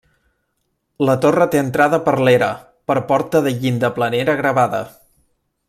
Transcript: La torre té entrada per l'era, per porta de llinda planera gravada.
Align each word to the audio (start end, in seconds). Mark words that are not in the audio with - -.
La 1.09 1.15
torre 1.25 1.47
té 1.55 1.59
entrada 1.65 1.99
per 2.07 2.15
l'era, 2.29 2.49
per 2.93 2.97
porta 3.13 3.43
de 3.49 3.55
llinda 3.61 3.93
planera 4.01 4.39
gravada. 4.43 4.81